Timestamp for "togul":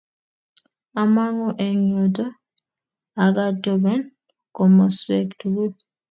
5.39-5.71